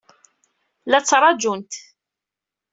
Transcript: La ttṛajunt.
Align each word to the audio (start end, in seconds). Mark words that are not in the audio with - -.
La 0.89 0.99
ttṛajunt. 1.01 1.71